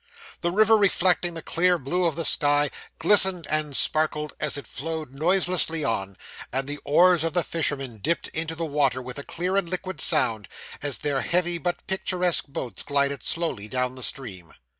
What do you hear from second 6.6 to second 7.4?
the oars of